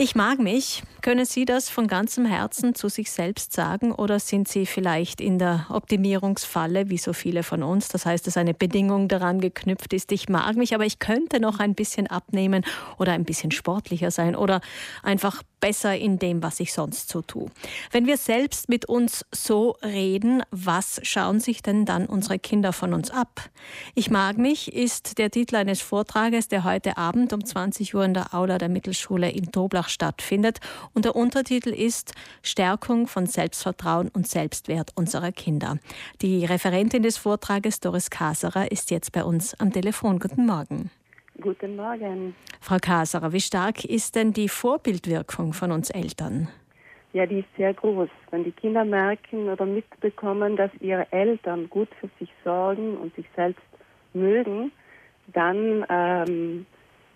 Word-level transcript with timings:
Ich 0.00 0.14
mag 0.14 0.38
mich. 0.38 0.84
Können 1.08 1.24
Sie 1.24 1.46
das 1.46 1.70
von 1.70 1.86
ganzem 1.86 2.26
Herzen 2.26 2.74
zu 2.74 2.90
sich 2.90 3.10
selbst 3.10 3.54
sagen 3.54 3.92
oder 3.92 4.20
sind 4.20 4.46
Sie 4.46 4.66
vielleicht 4.66 5.22
in 5.22 5.38
der 5.38 5.64
Optimierungsfalle, 5.70 6.90
wie 6.90 6.98
so 6.98 7.14
viele 7.14 7.42
von 7.42 7.62
uns? 7.62 7.88
Das 7.88 8.04
heißt, 8.04 8.26
dass 8.26 8.36
eine 8.36 8.52
Bedingung 8.52 9.08
daran 9.08 9.40
geknüpft 9.40 9.94
ist, 9.94 10.12
ich 10.12 10.28
mag 10.28 10.56
mich, 10.56 10.74
aber 10.74 10.84
ich 10.84 10.98
könnte 10.98 11.40
noch 11.40 11.60
ein 11.60 11.74
bisschen 11.74 12.08
abnehmen 12.08 12.62
oder 12.98 13.12
ein 13.12 13.24
bisschen 13.24 13.52
sportlicher 13.52 14.10
sein 14.10 14.36
oder 14.36 14.60
einfach 15.02 15.42
besser 15.60 15.96
in 15.96 16.18
dem, 16.18 16.42
was 16.42 16.60
ich 16.60 16.72
sonst 16.72 17.08
so 17.08 17.22
tue. 17.22 17.50
Wenn 17.90 18.06
wir 18.06 18.16
selbst 18.16 18.68
mit 18.68 18.84
uns 18.86 19.24
so 19.32 19.76
reden, 19.82 20.42
was 20.50 21.00
schauen 21.02 21.40
sich 21.40 21.62
denn 21.62 21.84
dann 21.84 22.06
unsere 22.06 22.38
Kinder 22.38 22.72
von 22.72 22.94
uns 22.94 23.10
ab? 23.10 23.48
Ich 23.94 24.10
mag 24.10 24.38
mich 24.38 24.72
ist 24.72 25.18
der 25.18 25.30
Titel 25.30 25.56
eines 25.56 25.80
Vortrages, 25.80 26.48
der 26.48 26.64
heute 26.64 26.96
Abend 26.96 27.32
um 27.32 27.44
20 27.44 27.94
Uhr 27.94 28.04
in 28.04 28.14
der 28.14 28.34
Aula 28.34 28.58
der 28.58 28.68
Mittelschule 28.68 29.30
in 29.30 29.50
Toblach 29.50 29.88
stattfindet. 29.88 30.58
Und 30.98 31.04
der 31.04 31.14
Untertitel 31.14 31.68
ist 31.68 32.12
Stärkung 32.42 33.06
von 33.06 33.26
Selbstvertrauen 33.26 34.08
und 34.08 34.26
Selbstwert 34.26 34.90
unserer 34.96 35.30
Kinder. 35.30 35.78
Die 36.22 36.44
Referentin 36.44 37.04
des 37.04 37.16
Vortrages, 37.16 37.78
Doris 37.78 38.10
Kaserer, 38.10 38.72
ist 38.72 38.90
jetzt 38.90 39.12
bei 39.12 39.22
uns 39.22 39.54
am 39.60 39.72
Telefon. 39.72 40.18
Guten 40.18 40.44
Morgen. 40.44 40.90
Guten 41.40 41.76
Morgen. 41.76 42.34
Frau 42.60 42.78
Kaserer, 42.78 43.32
wie 43.32 43.40
stark 43.40 43.84
ist 43.84 44.16
denn 44.16 44.32
die 44.32 44.48
Vorbildwirkung 44.48 45.52
von 45.52 45.70
uns 45.70 45.90
Eltern? 45.90 46.48
Ja, 47.12 47.26
die 47.26 47.38
ist 47.38 47.56
sehr 47.56 47.74
groß. 47.74 48.08
Wenn 48.32 48.42
die 48.42 48.50
Kinder 48.50 48.84
merken 48.84 49.48
oder 49.50 49.66
mitbekommen, 49.66 50.56
dass 50.56 50.72
ihre 50.80 51.06
Eltern 51.12 51.70
gut 51.70 51.90
für 52.00 52.10
sich 52.18 52.30
sorgen 52.42 52.96
und 52.96 53.14
sich 53.14 53.26
selbst 53.36 53.62
mögen, 54.14 54.72
dann 55.32 55.86
ähm, 55.88 56.66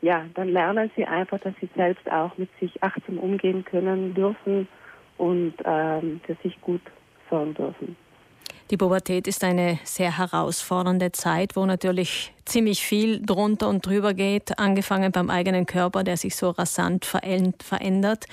ja, 0.02 0.27
dann 0.34 0.48
lernen 0.48 0.91
sie 0.97 1.05
einfach, 1.05 1.38
dass 1.41 1.55
sie 1.61 1.69
selbst 1.74 2.11
auch 2.11 2.37
mit 2.37 2.51
sich 2.61 2.83
achtsam 2.83 3.19
umgehen 3.19 3.65
können 3.65 4.15
dürfen 4.15 4.69
und 5.16 5.55
ähm, 5.65 6.20
für 6.27 6.37
sich 6.42 6.61
gut 6.61 6.83
sorgen 7.31 7.55
dürfen. 7.55 7.97
Die 8.70 8.77
Pubertät 8.77 9.28
ist 9.28 9.44
eine 9.44 9.78
sehr 9.84 10.17
herausfordernde 10.19 11.12
Zeit, 11.12 11.56
wo 11.56 11.67
natürlich 11.67 12.33
ziemlich 12.44 12.84
viel 12.84 13.20
drunter 13.20 13.68
und 13.68 13.86
drüber 13.86 14.14
geht, 14.14 14.58
angefangen 14.58 15.12
beim 15.12 15.30
eigenen 15.30 15.66
Körper, 15.66 16.04
der 16.04 16.16
sich 16.16 16.36
so 16.36 16.50
rasant 16.50 17.04
verändert. 17.04 18.26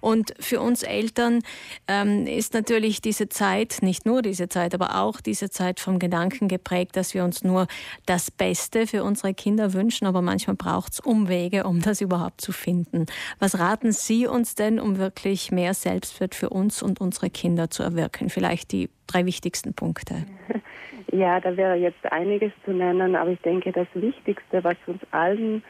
Und 0.00 0.34
für 0.38 0.60
uns 0.60 0.82
Eltern 0.82 1.42
ähm, 1.88 2.26
ist 2.26 2.54
natürlich 2.54 3.00
diese 3.00 3.28
Zeit, 3.28 3.78
nicht 3.82 4.06
nur 4.06 4.22
diese 4.22 4.48
Zeit, 4.48 4.74
aber 4.74 5.00
auch 5.00 5.20
diese 5.20 5.50
Zeit 5.50 5.80
vom 5.80 5.98
Gedanken 5.98 6.48
geprägt, 6.48 6.96
dass 6.96 7.14
wir 7.14 7.24
uns 7.24 7.42
nur 7.42 7.66
das 8.06 8.30
Beste 8.30 8.86
für 8.86 9.04
unsere 9.04 9.34
Kinder 9.34 9.72
wünschen, 9.72 10.06
aber 10.06 10.22
manchmal 10.22 10.56
braucht 10.56 10.94
es 10.94 11.00
Umwege, 11.00 11.64
um 11.64 11.80
das 11.80 12.00
überhaupt 12.00 12.40
zu 12.40 12.52
finden. 12.52 13.06
Was 13.38 13.58
raten 13.58 13.92
Sie 13.92 14.26
uns 14.26 14.54
denn, 14.54 14.80
um 14.80 14.98
wirklich 14.98 15.50
mehr 15.50 15.74
Selbstwert 15.74 16.34
für 16.34 16.50
uns 16.50 16.82
und 16.82 17.00
unsere 17.00 17.30
Kinder 17.30 17.70
zu 17.70 17.82
erwirken? 17.82 18.30
Vielleicht 18.30 18.72
die 18.72 18.90
drei 19.06 19.26
wichtigsten 19.26 19.74
Punkte. 19.74 20.26
Ja, 21.12 21.40
da 21.40 21.56
wäre 21.56 21.76
jetzt 21.76 22.04
einiges 22.10 22.52
zu 22.64 22.72
nennen, 22.72 23.14
aber 23.14 23.30
ich 23.30 23.40
denke, 23.40 23.72
das 23.72 23.86
Wichtigste, 23.94 24.64
was 24.64 24.76
uns 24.86 25.00
allen, 25.12 25.62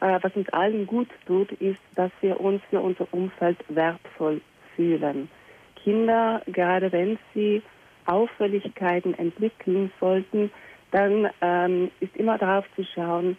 äh, 0.00 0.18
was 0.20 0.34
uns 0.34 0.48
allen 0.50 0.86
gut 0.86 1.08
tut, 1.26 1.52
ist, 1.52 1.80
dass 1.94 2.10
wir 2.20 2.40
uns 2.40 2.62
für 2.70 2.80
unser 2.80 3.06
Umfeld 3.12 3.58
wertvoll 3.68 4.40
fühlen. 4.74 5.28
Kinder, 5.76 6.42
gerade 6.46 6.90
wenn 6.92 7.18
sie 7.34 7.62
Auffälligkeiten 8.06 9.16
entwickeln 9.18 9.92
sollten, 10.00 10.50
dann 10.90 11.28
ähm, 11.40 11.90
ist 12.00 12.16
immer 12.16 12.38
darauf 12.38 12.64
zu 12.76 12.84
schauen, 12.84 13.36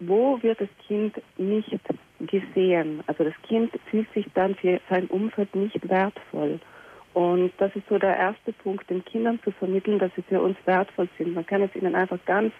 wo 0.00 0.42
wird 0.42 0.60
das 0.60 0.68
Kind 0.86 1.20
nicht 1.38 1.78
gesehen. 2.20 3.02
Also 3.06 3.24
das 3.24 3.34
Kind 3.46 3.72
fühlt 3.90 4.12
sich 4.12 4.26
dann 4.34 4.54
für 4.56 4.80
sein 4.90 5.06
Umfeld 5.06 5.54
nicht 5.54 5.88
wertvoll. 5.88 6.60
Und 7.14 7.52
das 7.58 7.74
ist 7.76 7.86
so 7.88 7.98
der 7.98 8.16
erste 8.16 8.52
Punkt, 8.52 8.88
den 8.88 9.04
Kindern 9.04 9.38
zu 9.42 9.50
vermitteln, 9.50 9.98
dass 9.98 10.14
sie 10.16 10.22
für 10.22 10.40
uns 10.40 10.56
wertvoll 10.64 11.08
sind. 11.18 11.34
Man 11.34 11.46
kann 11.46 11.62
es 11.62 11.74
ihnen 11.76 11.94
einfach 11.94 12.18
ganz 12.24 12.52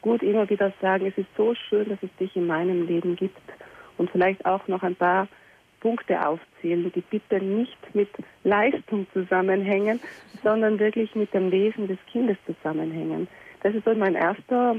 gut 0.00 0.22
immer 0.22 0.48
wieder 0.48 0.72
sagen, 0.80 1.06
es 1.06 1.18
ist 1.18 1.28
so 1.36 1.54
schön, 1.54 1.88
dass 1.88 1.98
es 2.02 2.14
dich 2.18 2.34
in 2.36 2.46
meinem 2.46 2.86
Leben 2.86 3.16
gibt. 3.16 3.40
Und 3.98 4.10
vielleicht 4.10 4.46
auch 4.46 4.66
noch 4.68 4.82
ein 4.82 4.94
paar 4.94 5.28
Punkte 5.80 6.26
aufzählen, 6.26 6.90
die 6.94 7.00
bitte 7.02 7.40
nicht 7.40 7.76
mit 7.94 8.08
Leistung 8.44 9.06
zusammenhängen, 9.12 10.00
sondern 10.42 10.78
wirklich 10.78 11.14
mit 11.14 11.32
dem 11.34 11.50
Wesen 11.50 11.86
des 11.88 11.98
Kindes 12.10 12.36
zusammenhängen. 12.46 13.28
Das 13.62 13.74
ist 13.74 13.84
so 13.84 13.94
mein 13.94 14.14
erster 14.14 14.76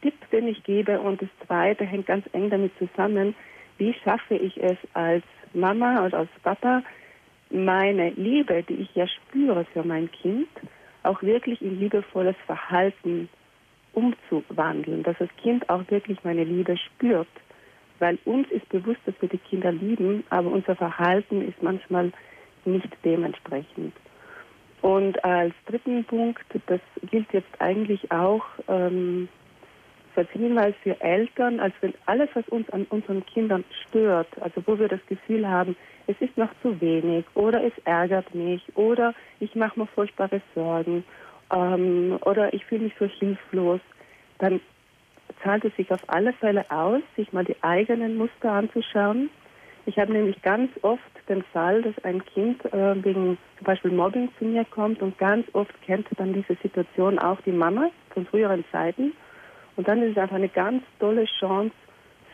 Tipp, 0.00 0.14
den 0.30 0.48
ich 0.48 0.62
gebe. 0.64 1.00
Und 1.00 1.22
das 1.22 1.28
zweite 1.46 1.84
hängt 1.84 2.06
ganz 2.06 2.26
eng 2.32 2.50
damit 2.50 2.72
zusammen, 2.78 3.34
wie 3.78 3.94
schaffe 4.04 4.34
ich 4.34 4.62
es 4.62 4.76
als 4.94 5.24
Mama 5.54 6.04
oder 6.04 6.18
als 6.18 6.30
Papa, 6.42 6.82
meine 7.52 8.10
Liebe, 8.10 8.62
die 8.62 8.74
ich 8.74 8.94
ja 8.94 9.06
spüre 9.06 9.64
für 9.72 9.84
mein 9.84 10.10
Kind, 10.10 10.48
auch 11.02 11.22
wirklich 11.22 11.60
in 11.62 11.78
liebevolles 11.78 12.36
Verhalten 12.46 13.28
umzuwandeln, 13.92 15.02
dass 15.02 15.18
das 15.18 15.28
Kind 15.42 15.68
auch 15.68 15.82
wirklich 15.90 16.18
meine 16.24 16.44
Liebe 16.44 16.76
spürt. 16.76 17.28
Weil 17.98 18.18
uns 18.24 18.50
ist 18.50 18.68
bewusst, 18.70 19.00
dass 19.06 19.14
wir 19.20 19.28
die 19.28 19.38
Kinder 19.38 19.70
lieben, 19.70 20.24
aber 20.30 20.50
unser 20.50 20.74
Verhalten 20.74 21.46
ist 21.46 21.62
manchmal 21.62 22.12
nicht 22.64 22.88
dementsprechend. 23.04 23.94
Und 24.80 25.22
als 25.24 25.54
dritten 25.66 26.04
Punkt, 26.04 26.44
das 26.66 26.80
gilt 27.10 27.32
jetzt 27.32 27.60
eigentlich 27.60 28.10
auch 28.10 28.44
ähm, 28.66 29.28
als 30.16 30.30
Hinweis 30.30 30.74
für 30.82 31.00
Eltern, 31.00 31.60
als 31.60 31.74
wenn 31.80 31.94
alles, 32.06 32.28
was 32.34 32.48
uns 32.48 32.68
an 32.70 32.86
unseren 32.90 33.24
Kindern 33.26 33.64
stört, 33.86 34.28
also 34.40 34.62
wo 34.66 34.78
wir 34.78 34.88
das 34.88 35.04
Gefühl 35.06 35.48
haben, 35.48 35.76
es 36.06 36.16
ist 36.20 36.36
noch 36.36 36.50
zu 36.62 36.80
wenig 36.80 37.24
oder 37.34 37.62
es 37.64 37.72
ärgert 37.84 38.34
mich 38.34 38.62
oder 38.74 39.14
ich 39.40 39.54
mache 39.54 39.78
mir 39.78 39.86
furchtbare 39.86 40.40
Sorgen 40.54 41.04
ähm, 41.52 42.18
oder 42.24 42.52
ich 42.52 42.64
fühle 42.64 42.84
mich 42.84 42.94
so 42.98 43.06
hilflos, 43.06 43.80
dann 44.38 44.60
zahlt 45.42 45.64
es 45.64 45.74
sich 45.76 45.90
auf 45.90 46.00
alle 46.08 46.32
Fälle 46.34 46.64
aus, 46.70 47.02
sich 47.16 47.32
mal 47.32 47.44
die 47.44 47.56
eigenen 47.62 48.16
Muster 48.16 48.52
anzuschauen. 48.52 49.30
Ich 49.84 49.98
habe 49.98 50.12
nämlich 50.12 50.40
ganz 50.42 50.70
oft 50.82 51.02
den 51.28 51.42
Fall, 51.42 51.82
dass 51.82 52.04
ein 52.04 52.24
Kind 52.24 52.64
äh, 52.66 53.04
wegen 53.04 53.38
zum 53.58 53.64
Beispiel 53.64 53.90
Mobbing 53.90 54.28
zu 54.38 54.44
mir 54.44 54.64
kommt 54.64 55.02
und 55.02 55.18
ganz 55.18 55.46
oft 55.54 55.74
kennt 55.82 56.06
dann 56.16 56.32
diese 56.32 56.54
Situation 56.62 57.18
auch 57.18 57.40
die 57.40 57.52
Mama 57.52 57.90
von 58.10 58.26
früheren 58.26 58.64
Zeiten. 58.70 59.12
Und 59.76 59.88
dann 59.88 60.02
ist 60.02 60.12
es 60.12 60.18
einfach 60.18 60.36
eine 60.36 60.48
ganz 60.48 60.82
tolle 60.98 61.24
Chance 61.24 61.74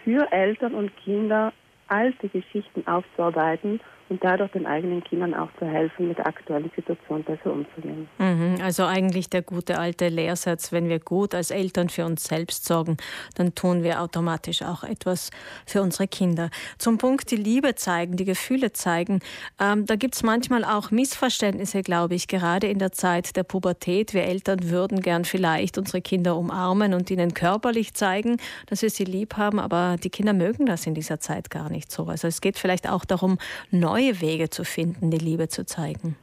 für 0.05 0.31
Eltern 0.33 0.75
und 0.75 0.97
Kinder, 0.97 1.53
alte 1.89 2.29
Geschichten 2.29 2.87
aufzuarbeiten 2.87 3.81
und 4.09 4.23
dadurch 4.25 4.51
den 4.53 4.67
eigenen 4.67 5.05
Kindern 5.05 5.35
auch 5.35 5.49
zu 5.59 5.67
helfen, 5.67 6.09
mit 6.09 6.19
der 6.19 6.27
aktuellen 6.27 6.71
Situation 6.75 7.23
besser 7.25 7.53
umzugehen. 7.53 8.09
Mhm, 8.19 8.59
also 8.63 8.85
eigentlich 8.85 9.29
der 9.29 9.43
gute 9.43 9.79
alte 9.79 10.09
Lehrsatz, 10.09 10.73
wenn 10.73 10.89
wir 10.89 10.99
gut 10.99 11.35
als 11.35 11.51
Eltern 11.51 11.89
für 11.89 12.05
uns 12.05 12.25
selbst 12.25 12.65
sorgen, 12.65 12.97
dann 13.37 13.55
tun 13.55 13.83
wir 13.83 14.01
automatisch 14.01 14.63
auch 14.63 14.83
etwas 14.83 15.31
für 15.67 15.83
unsere 15.83 16.09
Kinder. 16.09 16.51
Zum 16.79 16.99
Punkt 16.99 17.31
die 17.31 17.37
Liebe 17.37 17.75
zeigen, 17.75 18.17
die 18.17 18.25
Gefühle 18.25 18.73
zeigen, 18.73 19.21
ähm, 19.61 19.87
da 19.87 19.97
gibt 19.97 20.15
es 20.15 20.23
manchmal 20.23 20.65
auch 20.65 20.91
Missverständnisse, 20.91 21.83
glaube 21.83 22.15
ich, 22.15 22.29
gerade 22.29 22.69
in 22.69 22.79
der 22.79 22.93
Zeit 22.93 23.37
der 23.37 23.43
Pubertät. 23.43 24.15
Wir 24.15 24.25
Eltern 24.25 24.71
würden 24.71 25.01
gern 25.01 25.25
vielleicht 25.25 25.79
unsere 25.79 26.01
Kinder 26.01 26.37
umarmen 26.37 26.95
und 26.95 27.11
ihnen 27.11 27.35
körperlich 27.35 27.95
zeigen, 27.95 28.39
dass 28.67 28.83
wir 28.83 28.91
sie 28.91 29.05
lieb 29.05 29.37
haben, 29.37 29.59
aber 29.59 29.97
die 30.03 30.11
Kinder 30.11 30.33
mögen 30.33 30.67
das 30.67 30.87
in 30.87 30.95
dieser 30.95 31.21
Zeit 31.21 31.51
gar 31.51 31.71
nicht 31.71 31.93
so. 31.93 32.07
Also 32.07 32.29
es 32.29 32.41
geht 32.41 32.59
vielleicht 32.59 32.89
auch 32.89 33.05
darum, 33.05 33.39
neu 33.71 33.98
neue 33.99 34.21
Wege 34.21 34.49
zu 34.49 34.65
finden, 34.65 35.11
die 35.11 35.19
Liebe 35.19 35.49
zu 35.49 35.65
zeigen. 35.67 36.17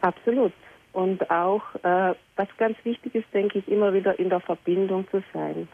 Absolut. 0.00 0.52
Und 0.92 1.30
auch, 1.30 1.62
äh, 1.82 2.14
was 2.36 2.48
ganz 2.58 2.76
wichtig 2.84 3.14
ist, 3.14 3.26
denke 3.32 3.58
ich, 3.58 3.68
immer 3.68 3.92
wieder 3.92 4.18
in 4.18 4.28
der 4.28 4.40
Verbindung 4.40 5.06
zu 5.10 5.22
sein. 5.32 5.68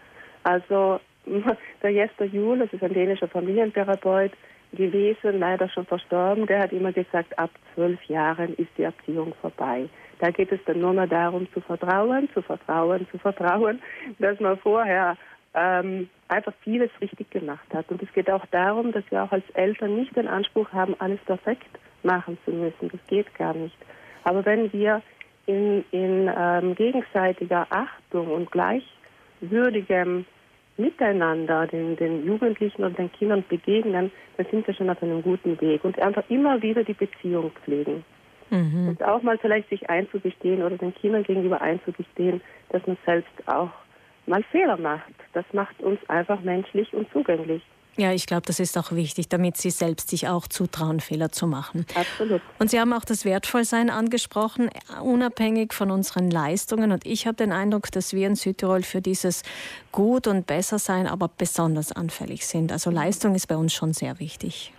Also 0.45 1.00
der 1.83 1.91
Jesper 1.91 2.25
Juhl, 2.25 2.59
das 2.59 2.73
ist 2.73 2.83
ein 2.83 2.95
dänischer 2.95 3.29
Familientherapeut 3.29 4.33
gewesen, 4.73 5.41
leider 5.41 5.69
schon 5.69 5.84
verstorben, 5.84 6.47
der 6.47 6.61
hat 6.61 6.73
immer 6.73 6.93
gesagt, 6.93 7.37
ab 7.38 7.50
zwölf 7.75 8.03
Jahren 8.05 8.55
ist 8.55 8.70
die 8.79 8.85
Erziehung 8.85 9.35
vorbei. 9.41 9.88
Da 10.20 10.31
geht 10.31 10.53
es 10.53 10.61
dann 10.67 10.81
nur 10.81 10.93
mehr 10.93 11.06
darum, 11.06 11.49
zu 11.53 11.61
vertrauen, 11.61 12.29
zu 12.32 12.43
vertrauen, 12.43 13.06
zu 13.11 13.19
vertrauen, 13.19 13.81
dass 14.19 14.38
man 14.38 14.59
vorher 14.59 15.17
ähm, 15.55 16.08
einfach 16.29 16.52
vieles 16.62 16.91
richtig 17.00 17.31
gemacht 17.31 17.67
hat. 17.73 17.91
Und 17.91 18.02
es 18.02 18.12
geht 18.12 18.31
auch 18.31 18.47
darum, 18.47 18.93
dass 18.93 19.05
wir 19.11 19.25
auch 19.25 19.32
als 19.32 19.49
Eltern 19.55 19.97
nicht 19.97 20.14
den 20.17 20.29
Anspruch 20.29 20.73
haben, 20.73 20.94
alles 20.99 21.20
perfekt 21.26 21.69
machen 22.02 22.38
zu 22.44 22.52
müssen. 22.52 22.88
Das 22.91 23.00
geht 23.08 23.35
gar 23.35 23.55
nicht. 23.55 23.76
Aber 24.25 24.44
wenn 24.44 24.73
wir 24.73 25.02
in, 25.47 25.85
in 25.91 26.31
ähm, 26.37 26.75
gegenseitiger 26.75 27.67
Achtung 27.70 28.29
und 28.29 28.50
gleichwürdigem 28.50 30.25
Miteinander 30.76 31.67
den, 31.67 31.97
den 31.97 32.25
Jugendlichen 32.25 32.85
und 32.85 32.97
den 32.97 33.12
Kindern 33.12 33.44
begegnen, 33.49 34.11
dann 34.37 34.47
sind 34.50 34.67
wir 34.67 34.75
schon 34.75 34.88
auf 34.88 35.02
einem 35.02 35.23
guten 35.23 35.61
Weg. 35.61 35.85
Und 35.85 35.99
einfach 35.99 36.25
immer 36.29 36.62
wieder 36.62 36.85
die 36.85 36.94
Beziehung 36.94 37.50
pflegen. 37.64 38.05
Mhm. 38.50 38.88
Und 38.88 39.02
auch 39.02 39.23
mal 39.23 39.38
vielleicht 39.38 39.69
sich 39.69 39.91
einzugestehen 39.91 40.62
oder 40.62 40.76
den 40.76 40.94
Kindern 40.94 41.23
gegenüber 41.25 41.61
einzugestehen, 41.61 42.41
dass 42.70 42.87
man 42.87 42.97
selbst 43.05 43.31
auch 43.47 43.70
mal 44.26 44.43
Fehler 44.50 44.76
macht. 44.76 45.12
Das 45.32 45.44
macht 45.52 45.81
uns 45.82 45.99
einfach 46.08 46.40
menschlich 46.40 46.93
und 46.93 47.11
zugänglich. 47.12 47.62
Ja, 47.96 48.12
ich 48.12 48.26
glaube, 48.26 48.43
das 48.46 48.61
ist 48.61 48.78
auch 48.78 48.93
wichtig, 48.93 49.28
damit 49.28 49.56
Sie 49.56 49.70
selbst 49.70 50.11
sich 50.11 50.28
auch 50.28 50.46
zutrauen, 50.46 51.00
Fehler 51.00 51.32
zu 51.32 51.46
machen. 51.46 51.84
Absolut. 51.94 52.40
Und 52.58 52.70
Sie 52.70 52.81
haben 52.81 52.93
auch 52.93 53.05
das 53.05 53.25
Wertvollsein 53.25 53.90
angesprochen, 53.90 54.70
unabhängig 55.02 55.75
von 55.75 55.90
unseren 55.90 56.31
Leistungen. 56.31 56.93
Und 56.93 57.05
ich 57.05 57.26
habe 57.26 57.37
den 57.37 57.52
Eindruck, 57.52 57.90
dass 57.90 58.14
wir 58.14 58.26
in 58.26 58.37
Südtirol 58.37 58.82
für 58.84 59.00
dieses 59.00 59.43
Gut 59.93 60.28
und 60.28 60.46
Bessersein 60.46 61.06
aber 61.06 61.28
besonders 61.37 61.93
anfällig 61.93 62.46
sind. 62.46 62.73
Also 62.73 62.90
Leistung 62.90 63.34
ist 63.34 63.49
bei 63.49 63.56
uns 63.56 63.75
schon 63.75 63.93
sehr 63.93 64.19
wichtig. 64.20 64.73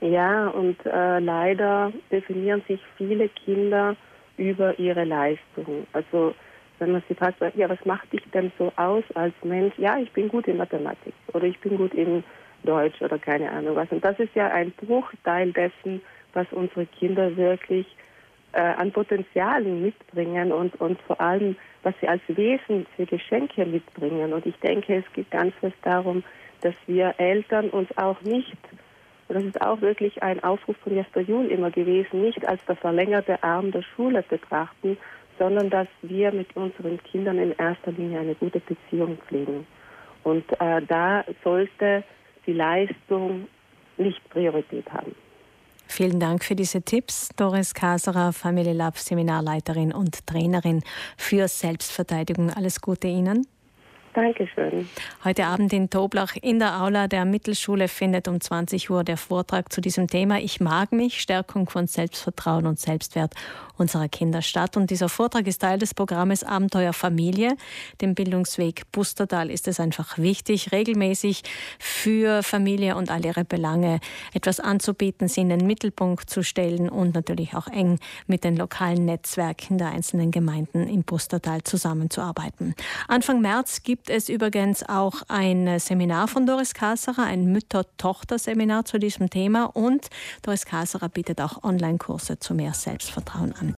Ja, 0.00 0.48
und 0.48 0.76
äh, 0.84 1.20
leider 1.20 1.92
definieren 2.10 2.62
sich 2.66 2.80
viele 2.98 3.28
Kinder 3.28 3.96
über 4.36 4.76
ihre 4.78 5.04
Leistung. 5.04 5.86
Also 5.92 6.34
wenn 6.82 6.92
man 6.92 7.02
sie 7.08 7.14
fragt, 7.14 7.40
ja, 7.54 7.68
was 7.68 7.84
macht 7.84 8.12
dich 8.12 8.22
denn 8.34 8.50
so 8.58 8.72
aus 8.76 9.04
als 9.14 9.34
Mensch? 9.42 9.74
Ja, 9.78 9.98
ich 9.98 10.10
bin 10.12 10.28
gut 10.28 10.48
in 10.48 10.56
Mathematik 10.56 11.14
oder 11.32 11.44
ich 11.44 11.58
bin 11.60 11.76
gut 11.76 11.94
in 11.94 12.24
Deutsch 12.64 13.00
oder 13.00 13.18
keine 13.18 13.50
Ahnung 13.50 13.76
was. 13.76 13.90
Und 13.90 14.04
das 14.04 14.18
ist 14.18 14.34
ja 14.34 14.48
ein 14.48 14.72
Bruchteil 14.72 15.52
dessen, 15.52 16.02
was 16.32 16.46
unsere 16.50 16.86
Kinder 16.86 17.36
wirklich 17.36 17.86
äh, 18.52 18.60
an 18.60 18.92
Potenzialen 18.92 19.82
mitbringen 19.82 20.52
und, 20.52 20.78
und 20.80 21.00
vor 21.02 21.20
allem, 21.20 21.56
was 21.82 21.94
sie 22.00 22.08
als 22.08 22.22
Wesen 22.28 22.86
für 22.96 23.06
Geschenke 23.06 23.64
mitbringen. 23.64 24.32
Und 24.32 24.44
ich 24.46 24.56
denke, 24.56 24.96
es 24.96 25.12
geht 25.12 25.30
ganz 25.30 25.54
fest 25.56 25.76
darum, 25.82 26.22
dass 26.60 26.74
wir 26.86 27.14
Eltern 27.18 27.70
uns 27.70 27.88
auch 27.96 28.20
nicht, 28.22 28.56
und 29.28 29.36
das 29.36 29.44
ist 29.44 29.62
auch 29.62 29.80
wirklich 29.80 30.22
ein 30.22 30.42
Aufruf 30.44 30.76
von 30.78 30.96
Jasper 30.96 31.20
Juhl 31.20 31.46
immer 31.46 31.70
gewesen, 31.70 32.22
nicht 32.22 32.46
als 32.46 32.64
der 32.66 32.76
verlängerte 32.76 33.42
Arm 33.42 33.70
der 33.70 33.82
Schule 33.82 34.22
betrachten, 34.22 34.98
sondern 35.42 35.70
dass 35.70 35.88
wir 36.02 36.30
mit 36.32 36.54
unseren 36.54 37.02
Kindern 37.02 37.36
in 37.36 37.50
erster 37.58 37.90
Linie 37.90 38.20
eine 38.20 38.36
gute 38.36 38.60
Beziehung 38.60 39.18
pflegen. 39.26 39.66
Und 40.22 40.44
äh, 40.60 40.80
da 40.86 41.24
sollte 41.42 42.04
die 42.46 42.52
Leistung 42.52 43.48
nicht 43.96 44.20
Priorität 44.30 44.88
haben. 44.92 45.16
Vielen 45.88 46.20
Dank 46.20 46.44
für 46.44 46.54
diese 46.54 46.82
Tipps. 46.82 47.30
Doris 47.36 47.74
Kaserer, 47.74 48.32
Family 48.32 48.72
Love 48.72 48.94
Seminarleiterin 48.94 49.92
und 49.92 50.24
Trainerin 50.28 50.82
für 51.16 51.48
Selbstverteidigung. 51.48 52.50
Alles 52.50 52.80
Gute 52.80 53.08
Ihnen. 53.08 53.44
Dankeschön. 54.14 54.88
Heute 55.24 55.46
Abend 55.46 55.72
in 55.72 55.88
Toblach 55.88 56.36
in 56.40 56.58
der 56.58 56.82
Aula 56.82 57.08
der 57.08 57.24
Mittelschule 57.24 57.88
findet 57.88 58.28
um 58.28 58.40
20 58.40 58.90
Uhr 58.90 59.04
der 59.04 59.16
Vortrag 59.16 59.72
zu 59.72 59.80
diesem 59.80 60.06
Thema 60.06 60.38
Ich 60.38 60.60
mag 60.60 60.92
mich, 60.92 61.20
Stärkung 61.20 61.68
von 61.68 61.86
Selbstvertrauen 61.86 62.66
und 62.66 62.78
Selbstwert 62.78 63.34
unserer 63.78 64.08
Kinder 64.08 64.42
statt. 64.42 64.76
Und 64.76 64.90
dieser 64.90 65.08
Vortrag 65.08 65.46
ist 65.46 65.62
Teil 65.62 65.78
des 65.78 65.94
Programmes 65.94 66.44
Abenteuer 66.44 66.92
Familie. 66.92 67.56
Dem 68.00 68.14
Bildungsweg 68.14 68.82
Bustertal 68.92 69.50
ist 69.50 69.66
es 69.66 69.80
einfach 69.80 70.18
wichtig, 70.18 70.72
regelmäßig 70.72 71.42
für 71.78 72.42
Familie 72.42 72.96
und 72.96 73.10
all 73.10 73.24
ihre 73.24 73.44
Belange 73.44 74.00
etwas 74.34 74.60
anzubieten, 74.60 75.28
sie 75.28 75.40
in 75.40 75.48
den 75.48 75.66
Mittelpunkt 75.66 76.28
zu 76.28 76.42
stellen 76.42 76.88
und 76.90 77.14
natürlich 77.14 77.54
auch 77.54 77.66
eng 77.66 77.98
mit 78.26 78.44
den 78.44 78.56
lokalen 78.56 79.06
Netzwerken 79.06 79.78
der 79.78 79.88
einzelnen 79.88 80.30
Gemeinden 80.30 80.86
im 80.86 81.02
Bustertal 81.02 81.62
zusammenzuarbeiten. 81.62 82.74
Anfang 83.08 83.40
März 83.40 83.82
gibt 84.02 84.16
es 84.16 84.28
übrigens 84.28 84.82
auch 84.88 85.22
ein 85.28 85.78
Seminar 85.78 86.26
von 86.26 86.44
Doris 86.44 86.74
Kasserer, 86.74 87.22
ein 87.22 87.52
Mütter-Tochter-Seminar 87.52 88.84
zu 88.84 88.98
diesem 88.98 89.30
Thema 89.30 89.66
und 89.76 90.08
Doris 90.42 90.66
Kasserer 90.66 91.08
bietet 91.08 91.40
auch 91.40 91.62
Online-Kurse 91.62 92.40
zu 92.40 92.52
mehr 92.52 92.74
Selbstvertrauen 92.74 93.54
an. 93.60 93.70